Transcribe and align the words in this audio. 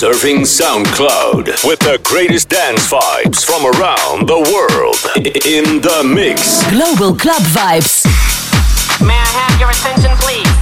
Serving 0.00 0.44
SoundCloud 0.44 1.62
with 1.68 1.78
the 1.80 2.00
greatest 2.02 2.48
dance 2.48 2.90
vibes 2.90 3.44
from 3.44 3.66
around 3.66 4.26
the 4.26 4.40
world 4.50 4.96
in 5.44 5.82
the 5.82 6.02
mix. 6.02 6.66
Global 6.70 7.14
Club 7.14 7.42
Vibes. 7.42 8.06
May 9.06 9.12
I 9.12 9.26
have 9.26 9.60
your 9.60 9.68
attention, 9.68 10.16
please? 10.16 10.59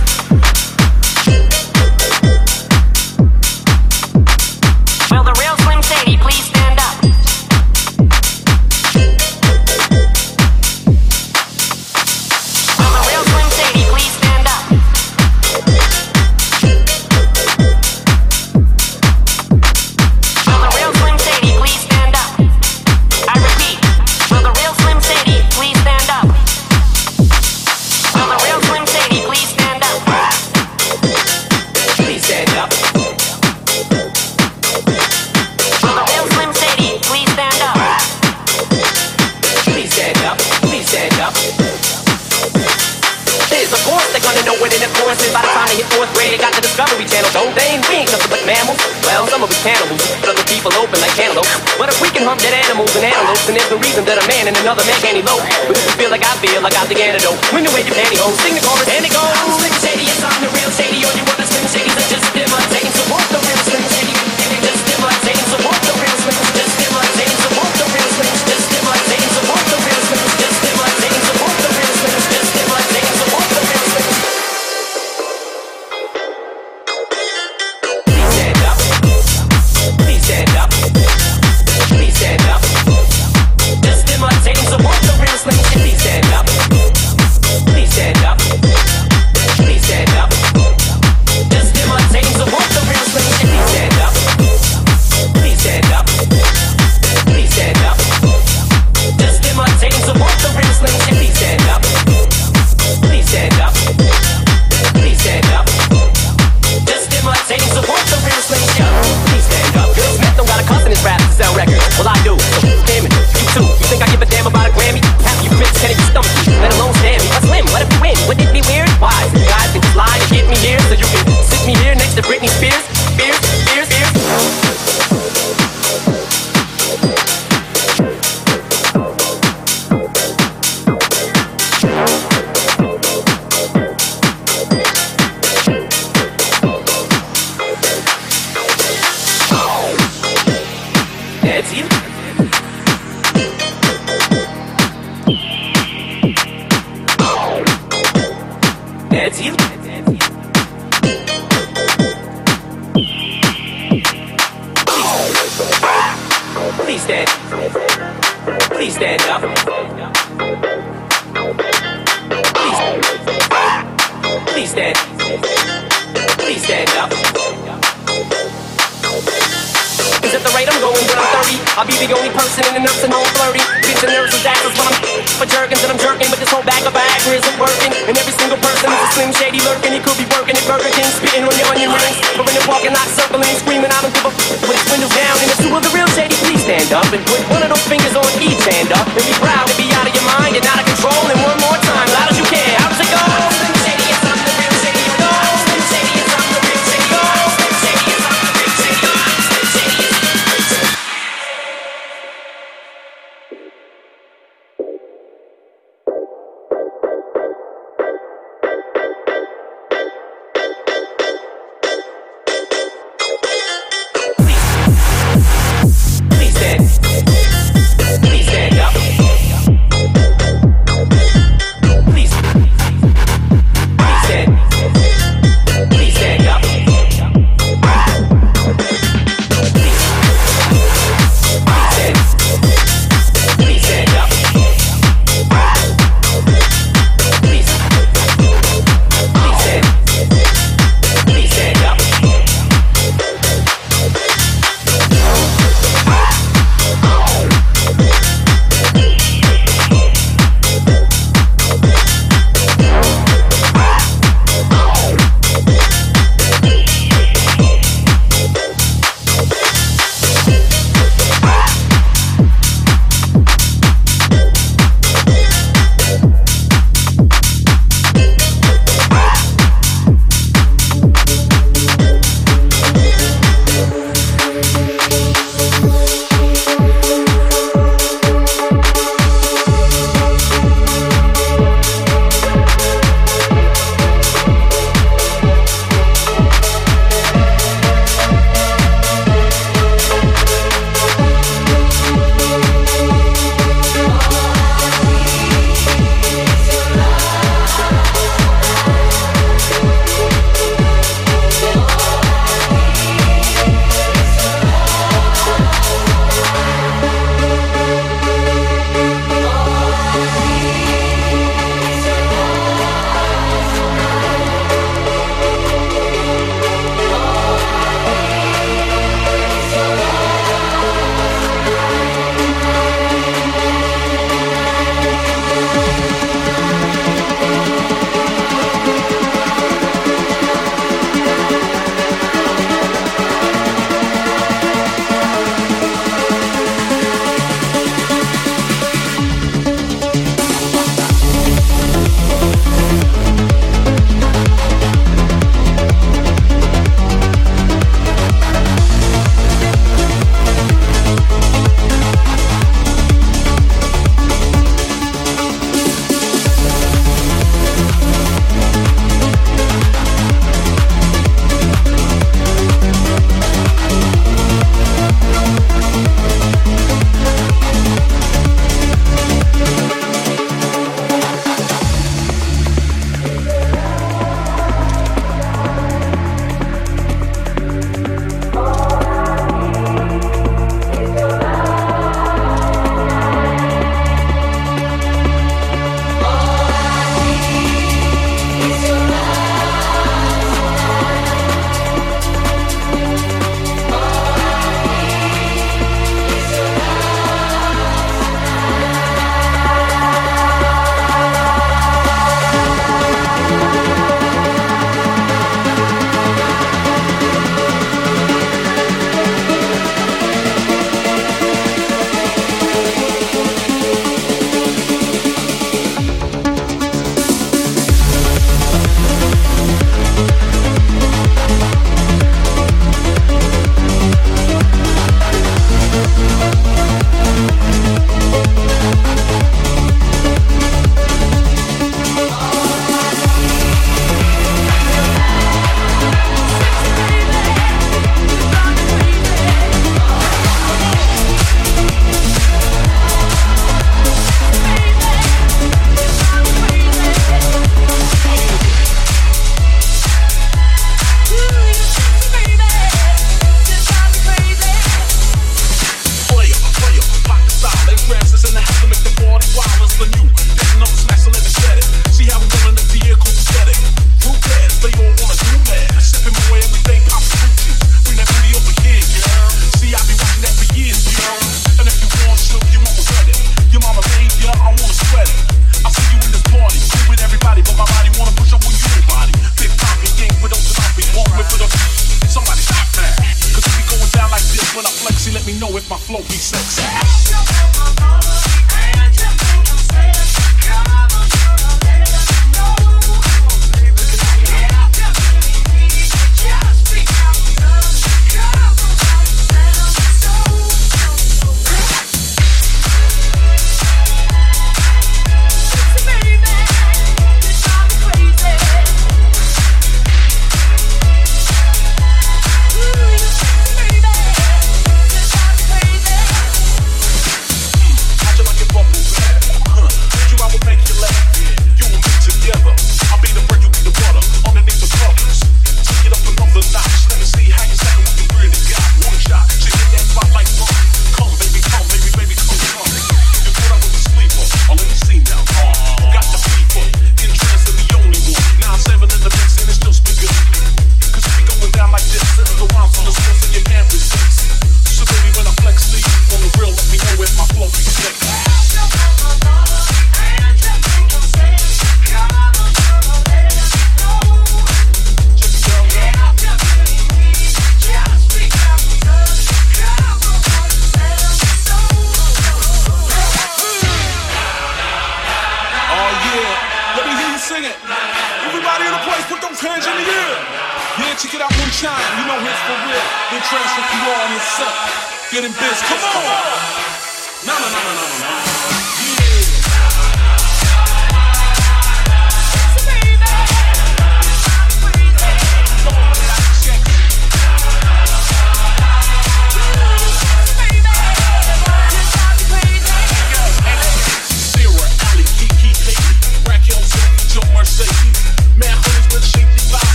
cannibals. 49.68 50.00
Other 50.24 50.46
people 50.48 50.72
open 50.80 50.96
like 51.04 51.12
cantaloupe. 51.12 51.44
But 51.76 51.92
if 51.92 52.00
we 52.00 52.08
can 52.08 52.24
hunt 52.24 52.40
dead 52.40 52.56
animals 52.56 52.88
and 52.96 53.04
antelopes, 53.04 53.44
then 53.44 53.60
there's 53.60 53.68
no 53.68 53.76
reason 53.76 54.02
that 54.08 54.16
a 54.16 54.24
man 54.24 54.48
and 54.48 54.56
another 54.64 54.84
man 54.88 54.96
can't 55.04 55.20
elope. 55.20 55.44
But 55.68 55.76
if 55.76 55.84
you 55.84 55.94
feel 56.00 56.10
like 56.10 56.24
I 56.24 56.32
feel, 56.40 56.64
I 56.64 56.72
got 56.72 56.88
the 56.88 56.96
antidote. 56.96 57.36
When 57.52 57.68
you 57.68 57.70
wear 57.76 57.84
your 57.84 57.92
pantyhose, 57.92 58.40
sing 58.40 58.56
the 58.56 58.64
chorus 58.64 58.88
and 58.88 59.04
it 59.04 59.12
goes. 59.12 59.28
I'm 59.28 59.60
the 59.60 59.68
shady, 59.84 60.08
yes, 60.08 60.24
I'm 60.24 60.40
the 60.40 60.48
real 60.56 60.72
shady. 60.72 60.97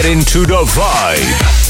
Get 0.00 0.12
into 0.12 0.46
the 0.46 0.64
vibe. 0.64 1.69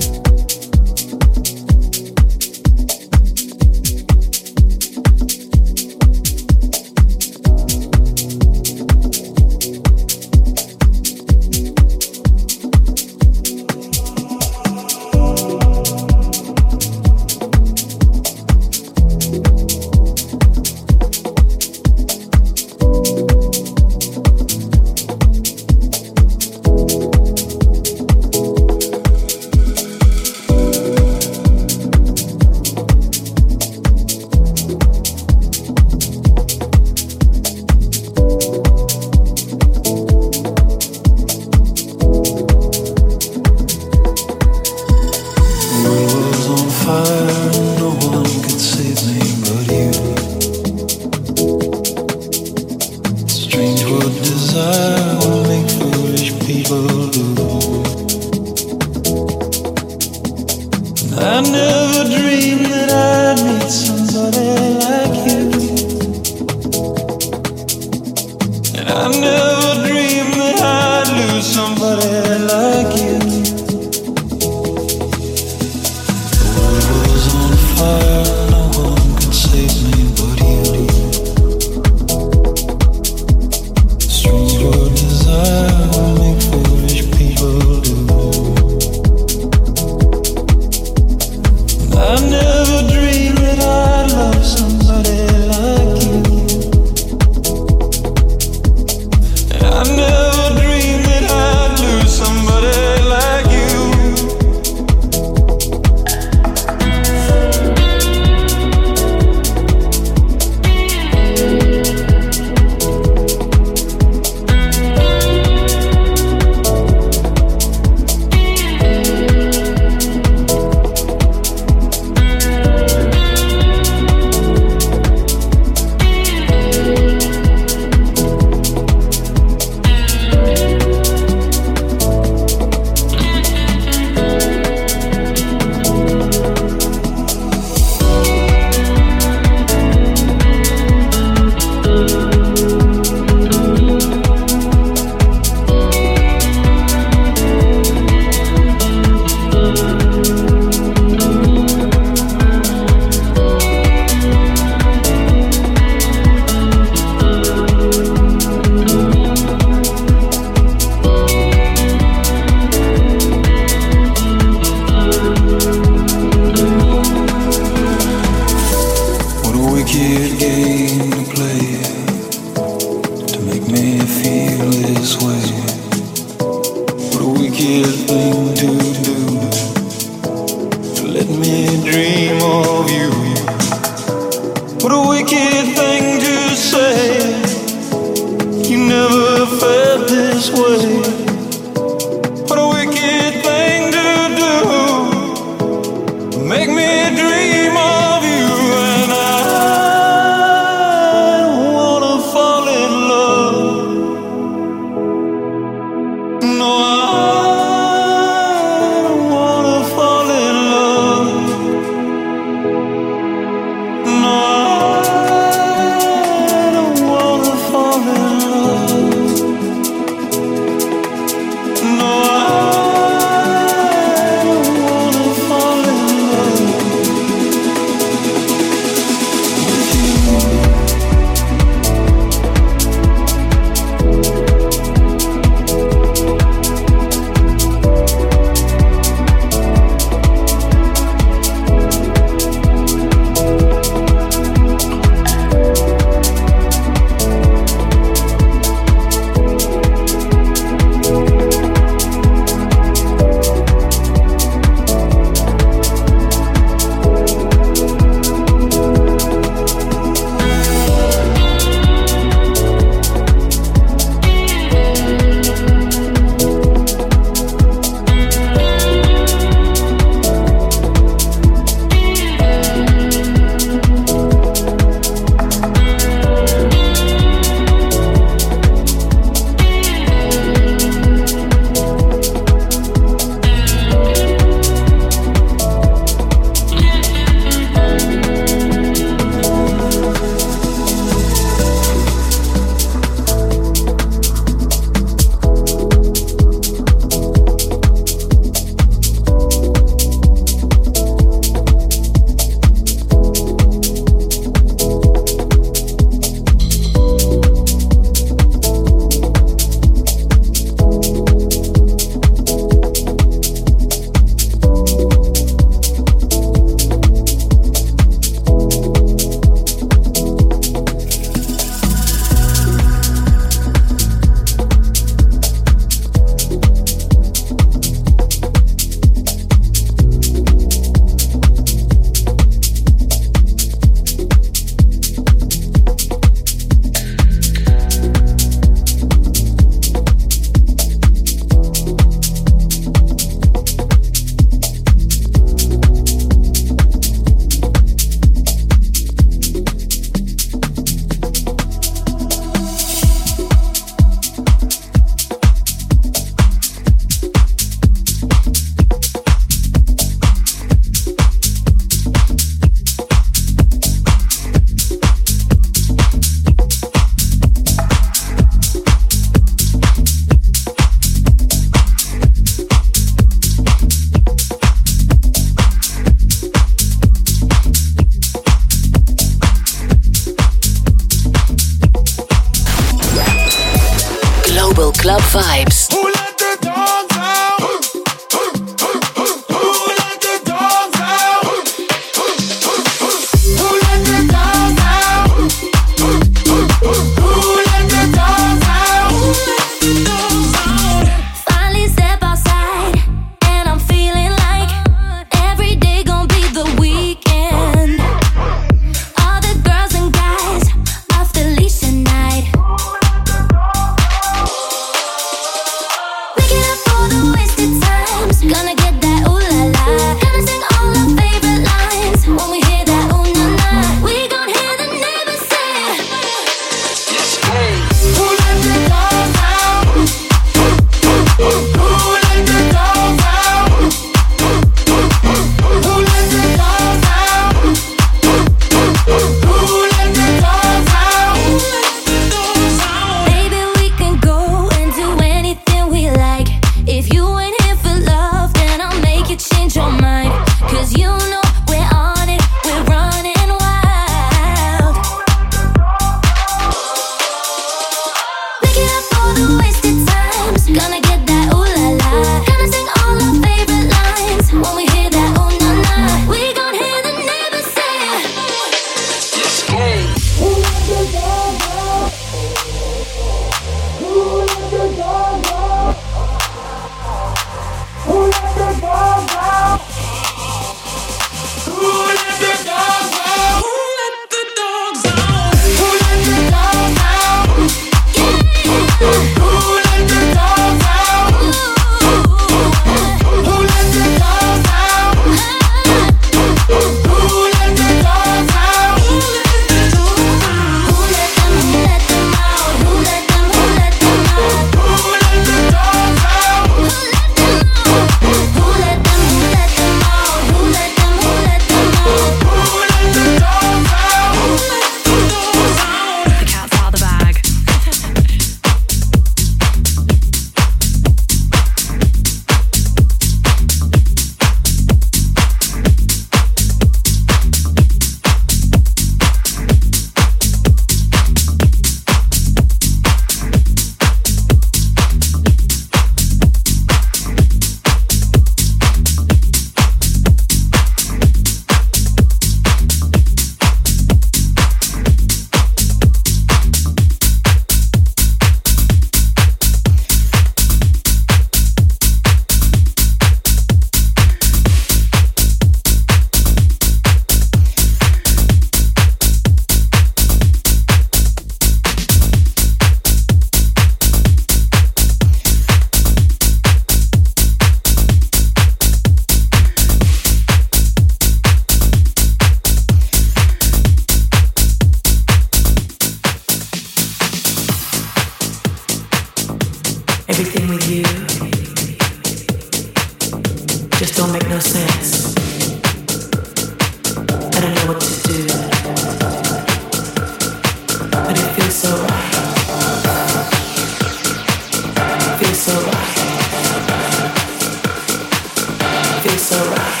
so 599.37 599.55
right. 599.71 600.00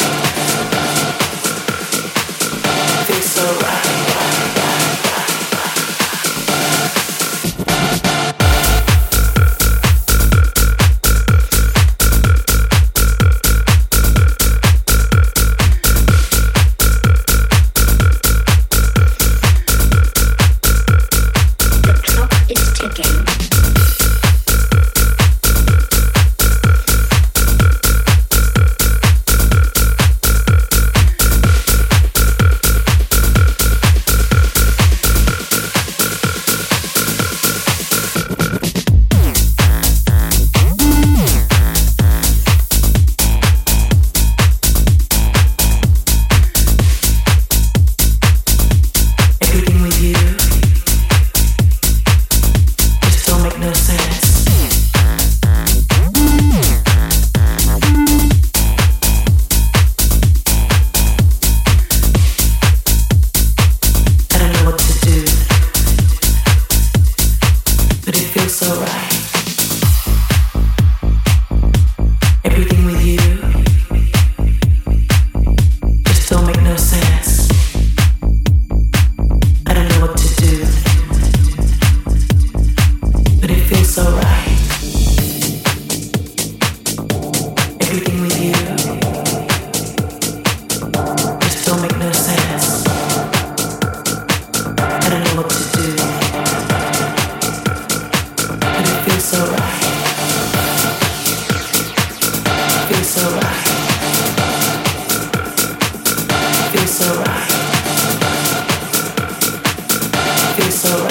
So 110.81 111.10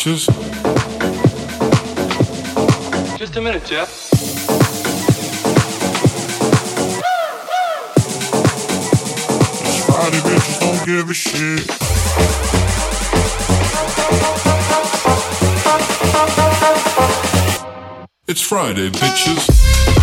pictures. 0.00 0.26
Just 3.18 3.36
a 3.36 3.40
minute, 3.40 3.64
Jeff. 3.66 4.08
Bitches 10.10 10.60
don't 10.60 10.86
give 10.86 11.10
a 11.10 11.14
shit. 11.14 11.66
It's 18.26 18.40
Friday, 18.40 18.90
bitches. 18.90 19.99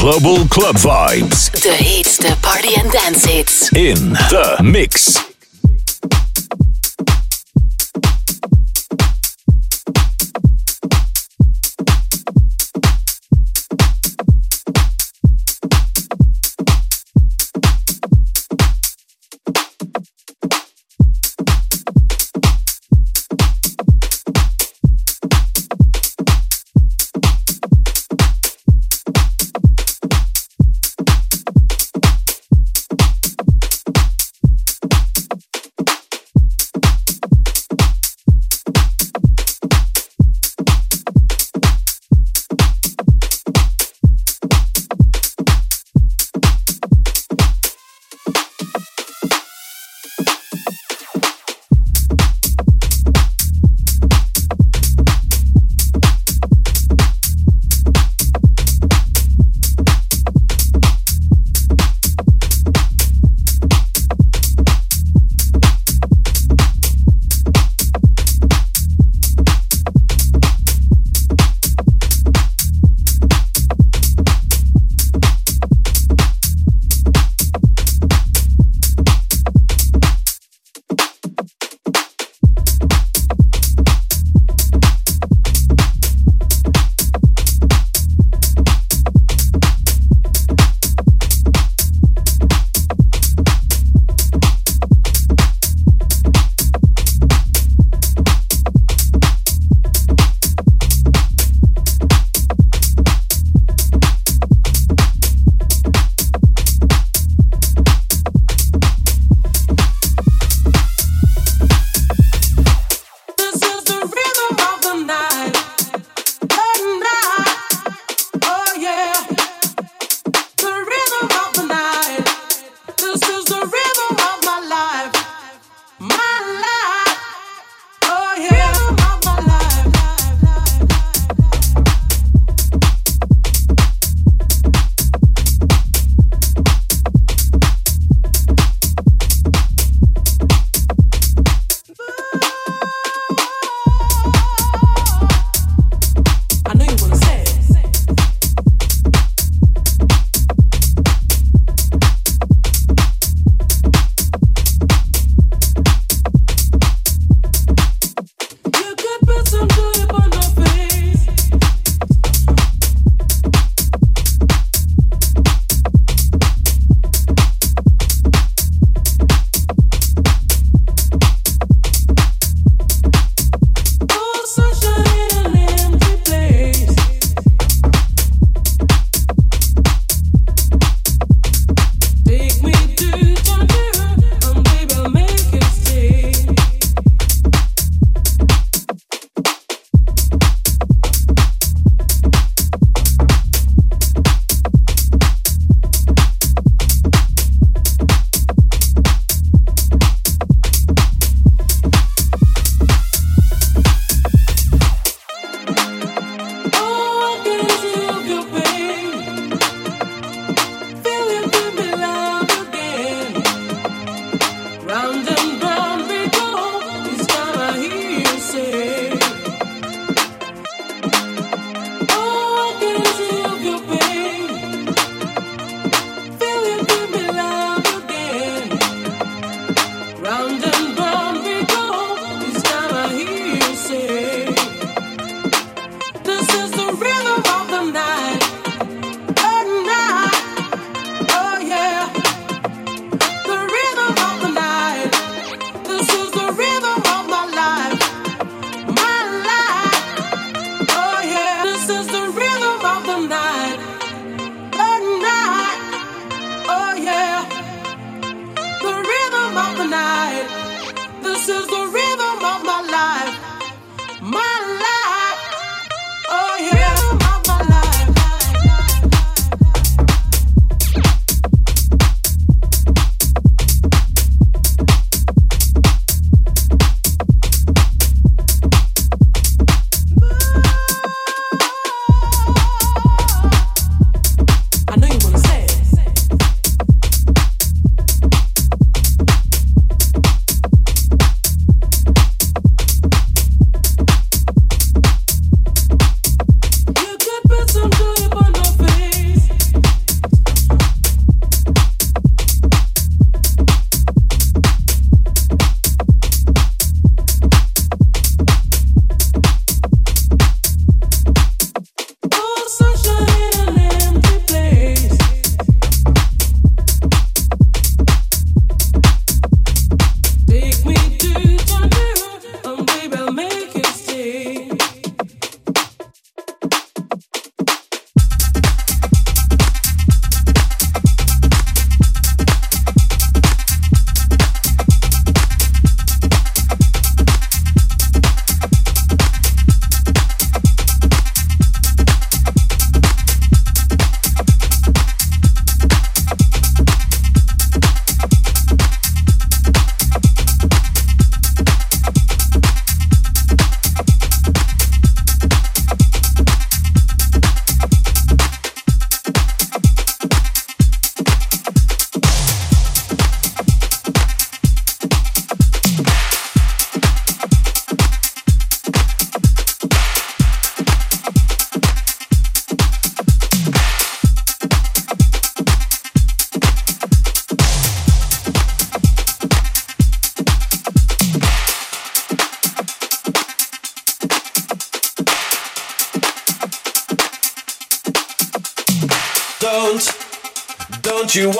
Global 0.00 0.48
Club 0.48 0.76
Vibes. 0.76 1.50
the 1.62 1.74
hits, 1.74 2.16
the 2.16 2.34
party 2.40 2.70
and 2.78 2.90
dance 2.90 3.26
hits. 3.26 3.70
In 3.74 4.14
The 4.30 4.58
Mix. 4.64 5.29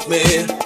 want 0.00 0.08
me. 0.08 0.59